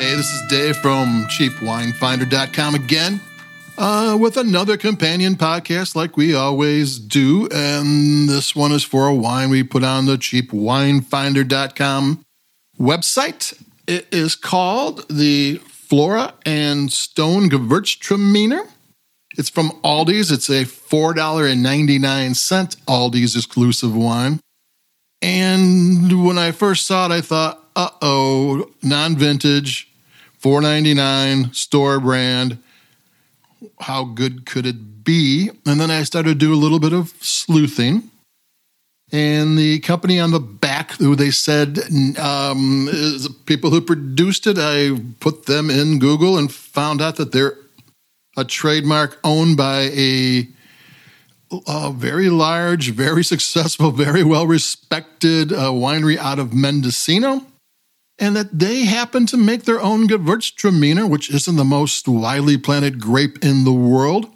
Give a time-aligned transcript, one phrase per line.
[0.00, 3.20] Hey, this is Dave from CheapWineFinder.com again
[3.78, 7.48] uh, with another companion podcast like we always do.
[7.52, 12.24] And this one is for a wine we put on the CheapWineFinder.com
[12.78, 13.62] website.
[13.86, 18.68] It is called the Flora and Stone Gewürztraminer.
[19.36, 20.30] It's from Aldi's.
[20.30, 24.40] It's a $4.99 Aldi's exclusive wine.
[25.22, 29.88] And when I first saw it, I thought, uh oh, non vintage,
[30.38, 32.58] Four ninety nine store brand.
[33.80, 35.50] How good could it be?
[35.66, 38.08] And then I started to do a little bit of sleuthing.
[39.10, 41.78] And the company on the back, who they said
[42.18, 47.32] um, is people who produced it, I put them in Google and found out that
[47.32, 47.56] they're
[48.36, 50.46] a trademark owned by a,
[51.66, 57.46] a very large, very successful, very well respected uh, winery out of Mendocino
[58.18, 63.00] and that they happen to make their own Gewürztraminer, which isn't the most widely planted
[63.00, 64.28] grape in the world,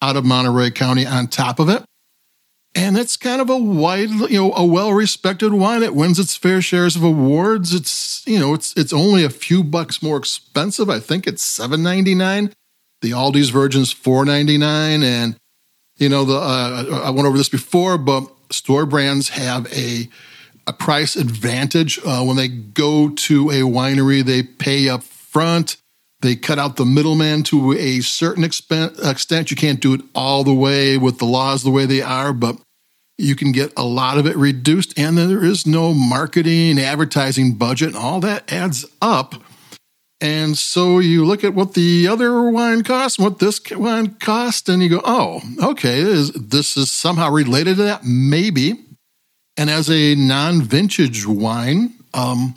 [0.00, 1.84] out of Monterey County on top of it.
[2.78, 5.82] And it's kind of a wide, you know, a well-respected wine.
[5.82, 7.72] It wins its fair shares of awards.
[7.72, 10.90] It's, you know, it's it's only a few bucks more expensive.
[10.90, 12.52] I think it's seven ninety nine.
[13.00, 15.36] The Aldi's Virgin's four ninety nine, and
[15.96, 20.10] you know, the uh, I went over this before, but store brands have a
[20.66, 21.98] a price advantage.
[22.04, 25.78] Uh, when they go to a winery, they pay up front.
[26.20, 29.50] They cut out the middleman to a certain extent.
[29.50, 32.58] You can't do it all the way with the laws the way they are, but
[33.18, 34.98] you can get a lot of it reduced.
[34.98, 39.34] And then there is no marketing, advertising budget, and all that adds up.
[40.20, 44.82] And so you look at what the other wine costs, what this wine cost, and
[44.82, 48.04] you go, oh, okay, is, this is somehow related to that?
[48.04, 48.82] Maybe.
[49.58, 52.54] And as a non vintage wine, um,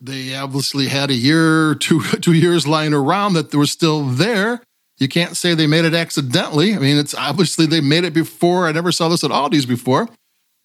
[0.00, 4.62] they obviously had a year, two, two years lying around that were still there.
[4.98, 6.74] You can't say they made it accidentally.
[6.74, 8.66] I mean, it's obviously they made it before.
[8.66, 10.08] I never saw this at Aldi's before.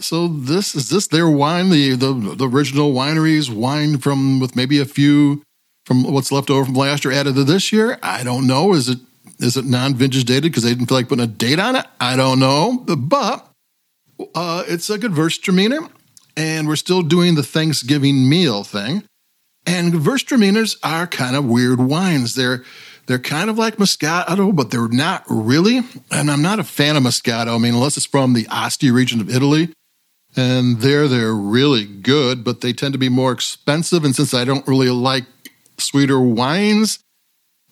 [0.00, 4.78] So this is this their wine, the the, the original winery's wine from with maybe
[4.80, 5.42] a few
[5.86, 7.98] from what's left over from last year added to this year.
[8.02, 8.74] I don't know.
[8.74, 8.98] Is it
[9.40, 11.86] is it non-vintage dated because they didn't feel like putting a date on it?
[12.00, 12.84] I don't know.
[12.86, 13.48] But
[14.34, 15.90] uh, it's a good Gewürztraminer,
[16.36, 19.04] and we're still doing the Thanksgiving meal thing.
[19.66, 22.34] And Gewürztraminers are kind of weird wines.
[22.34, 22.64] They're
[23.08, 25.80] they're kind of like Moscato, but they're not really.
[26.10, 27.54] And I'm not a fan of Moscato.
[27.54, 29.72] I mean, unless it's from the Asti region of Italy.
[30.36, 34.04] And there, they're really good, but they tend to be more expensive.
[34.04, 35.24] And since I don't really like
[35.78, 36.98] sweeter wines,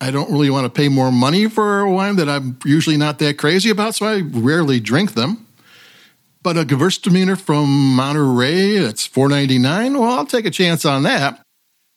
[0.01, 3.19] I don't really want to pay more money for a wine that I'm usually not
[3.19, 3.93] that crazy about.
[3.93, 5.45] So I rarely drink them.
[6.41, 9.99] But a Gewürztraminer from Monterey that's four ninety nine.
[9.99, 11.41] Well, I'll take a chance on that,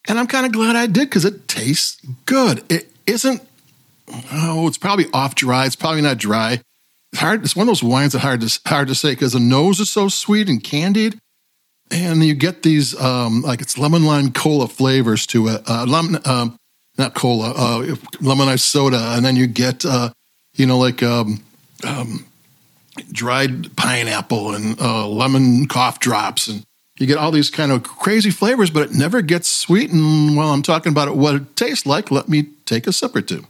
[0.08, 2.64] and I'm kind of glad I did because it tastes good.
[2.68, 3.42] It isn't.
[4.32, 5.66] Oh, it's probably off dry.
[5.66, 6.60] It's probably not dry.
[7.12, 7.44] It's hard.
[7.44, 9.90] It's one of those wines that hard to hard to say because the nose is
[9.90, 11.18] so sweet and candied,
[11.90, 15.62] and you get these um, like it's lemon lime cola flavors to it.
[15.68, 16.50] Uh, lemon, uh,
[16.98, 17.96] not cola, uh,
[18.48, 20.10] ice soda, and then you get uh,
[20.54, 21.42] you know like um,
[21.86, 22.26] um,
[23.12, 26.64] dried pineapple and uh, lemon cough drops and
[27.00, 29.90] you get all these kind of crazy flavors, but it never gets sweet.
[29.90, 33.16] And while I'm talking about it, what it tastes like, let me take a sip
[33.16, 33.46] or two.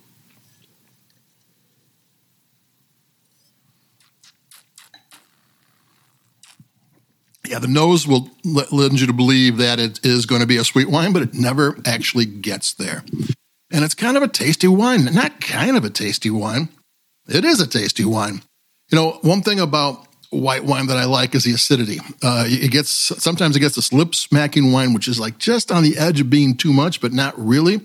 [7.44, 10.62] Yeah, the nose will lead you to believe that it is going to be a
[10.62, 13.02] sweet wine, but it never actually gets there.
[13.72, 15.06] And it's kind of a tasty wine.
[15.06, 16.68] Not kind of a tasty wine.
[17.28, 18.42] It is a tasty wine.
[18.92, 21.98] You know, one thing about white wine that I like is the acidity.
[22.22, 25.82] Uh, it gets sometimes it gets this lip smacking wine, which is like just on
[25.82, 27.80] the edge of being too much, but not really.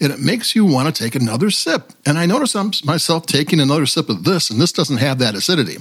[0.00, 1.92] And it makes you want to take another sip.
[2.06, 5.34] And I notice I'm myself taking another sip of this, and this doesn't have that
[5.34, 5.78] acidity.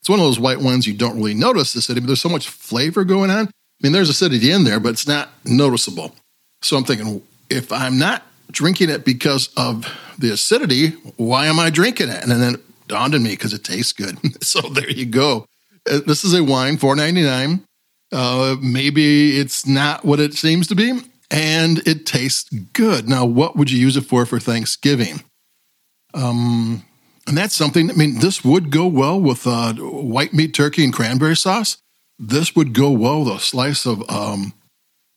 [0.00, 2.28] It's one of those white wines you don't really notice the acidity, but there's so
[2.28, 3.46] much flavor going on.
[3.46, 3.50] I
[3.82, 6.14] mean, there's acidity in there, but it's not noticeable.
[6.62, 9.86] So I'm thinking, if I'm not drinking it because of
[10.18, 12.22] the acidity, why am I drinking it?
[12.22, 12.56] And then
[12.88, 14.18] dawned on me because it tastes good.
[14.42, 15.46] so there you go.
[15.90, 17.64] Uh, this is a wine, four ninety nine.
[18.10, 21.00] Uh, maybe it's not what it seems to be,
[21.30, 23.08] and it tastes good.
[23.08, 25.22] Now, what would you use it for for Thanksgiving?
[26.14, 26.84] Um,
[27.26, 27.90] and that's something.
[27.90, 31.76] I mean, this would go well with uh, white meat turkey and cranberry sauce.
[32.18, 34.54] This would go well with a slice of um,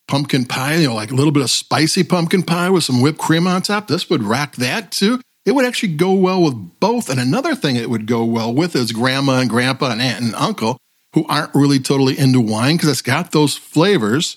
[0.06, 3.18] pumpkin pie, you know, like a little bit of spicy pumpkin pie with some whipped
[3.18, 3.88] cream on top.
[3.88, 5.20] This would rack that too.
[5.44, 7.08] It would actually go well with both.
[7.08, 10.34] And another thing it would go well with is grandma and grandpa and aunt and
[10.34, 10.78] uncle
[11.14, 14.36] who aren't really totally into wine because it's got those flavors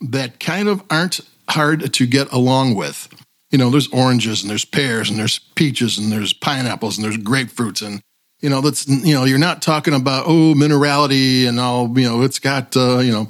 [0.00, 3.08] that kind of aren't hard to get along with.
[3.50, 7.16] You know, there's oranges and there's pears and there's peaches and there's pineapples and there's
[7.16, 8.00] grapefruits and
[8.40, 12.22] you know that's you know you're not talking about oh minerality and all you know
[12.22, 13.28] it's got uh, you know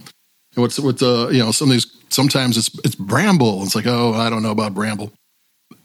[0.57, 4.15] what's what's uh you know some of these sometimes it's it's bramble it's like oh
[4.15, 5.13] I don't know about bramble.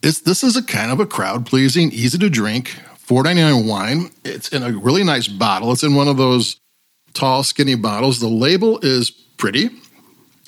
[0.03, 3.67] It's this is a kind of a crowd pleasing, easy to drink, four ninety nine
[3.67, 4.09] wine.
[4.23, 5.71] It's in a really nice bottle.
[5.71, 6.57] It's in one of those
[7.13, 8.19] tall, skinny bottles.
[8.19, 9.65] The label is pretty.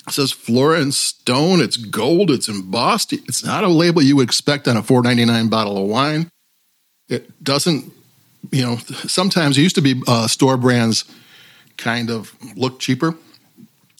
[0.06, 1.60] It says Flora and Stone.
[1.60, 2.30] It's gold.
[2.30, 3.12] It's embossed.
[3.12, 6.28] It's not a label you would expect on a four ninety nine bottle of wine.
[7.08, 7.92] It doesn't,
[8.50, 11.04] you know, sometimes it used to be uh, store brands
[11.76, 13.14] kind of look cheaper.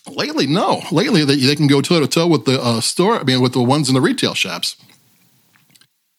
[0.09, 0.83] Lately, no.
[0.91, 3.53] Lately, they, they can go toe to toe with the uh, store, I mean, with
[3.53, 4.77] the ones in the retail shops.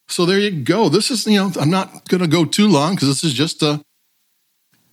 [0.07, 0.89] So there you go.
[0.89, 3.63] This is, you know, I'm not going to go too long because this is just
[3.63, 3.81] a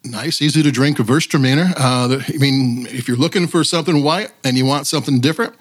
[0.05, 1.73] nice, easy to drink Gewürztraminer.
[1.77, 5.55] Uh, I mean, if you're looking for something white and you want something different,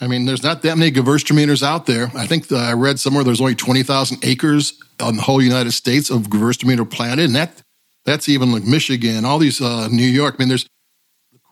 [0.00, 2.10] I mean, there's not that many Gewürztraminers out there.
[2.14, 6.10] I think the, I read somewhere there's only 20,000 acres on the whole United States
[6.10, 7.62] of Gewürztraminer planted, and that
[8.04, 10.36] that's even like Michigan, all these uh, New York.
[10.36, 10.66] I mean, there's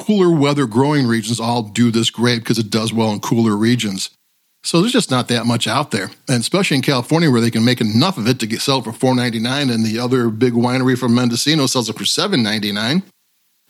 [0.01, 4.11] cooler weather growing regions all do this great because it does well in cooler regions.
[4.63, 7.65] So there's just not that much out there, and especially in California where they can
[7.65, 10.29] make enough of it to get sell it for four ninety nine, and the other
[10.29, 13.03] big winery from Mendocino sells it for seven ninety nine.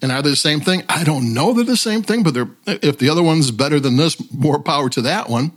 [0.02, 0.82] And are they the same thing?
[0.88, 3.96] I don't know they're the same thing, but they're if the other one's better than
[3.96, 5.52] this, more power to that one.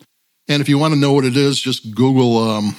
[0.47, 2.75] And if you want to know what it is, just Google um,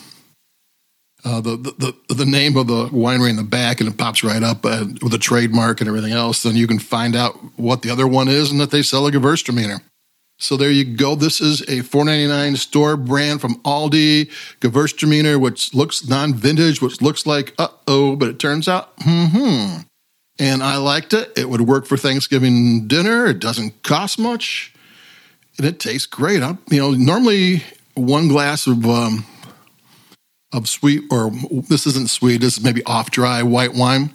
[1.24, 4.42] uh, the, the the name of the winery in the back, and it pops right
[4.42, 6.42] up uh, with a trademark and everything else.
[6.42, 9.10] Then you can find out what the other one is and that they sell a
[9.10, 9.80] Gewürztraminer.
[10.44, 11.14] So there you go.
[11.14, 14.30] This is a 4.99 store brand from Aldi
[14.60, 19.80] Gewürztraminer, which looks non-vintage, which looks like uh oh, but it turns out mm hmm.
[20.38, 21.32] And I liked it.
[21.34, 23.26] It would work for Thanksgiving dinner.
[23.26, 24.74] It doesn't cost much,
[25.56, 26.42] and it tastes great.
[26.42, 27.62] I, you know, normally
[27.94, 29.24] one glass of um,
[30.52, 31.30] of sweet, or
[31.70, 32.42] this isn't sweet.
[32.42, 34.10] This is maybe off dry white wine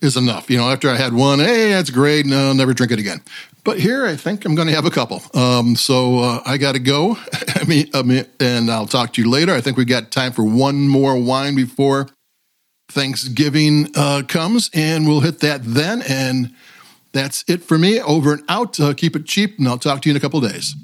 [0.00, 0.50] is enough.
[0.50, 2.26] You know, after I had one, hey, that's great.
[2.26, 3.20] No, I'll never drink it again.
[3.64, 5.22] But here, I think I'm going to have a couple.
[5.34, 7.18] Um, so uh, I got to go.
[7.56, 9.52] I mean, and I'll talk to you later.
[9.52, 12.08] I think we got time for one more wine before
[12.90, 16.02] Thanksgiving uh, comes, and we'll hit that then.
[16.02, 16.54] And
[17.12, 18.00] that's it for me.
[18.00, 18.80] Over and out.
[18.80, 20.74] Uh, keep it cheap, and I'll talk to you in a couple days.